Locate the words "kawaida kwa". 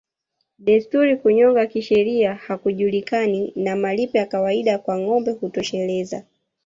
4.25-4.99